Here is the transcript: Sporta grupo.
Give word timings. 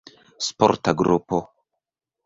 Sporta 0.45 0.95
grupo. 1.03 1.37